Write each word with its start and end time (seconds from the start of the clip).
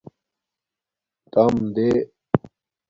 تَام 1.31 1.55
دے 1.75 1.87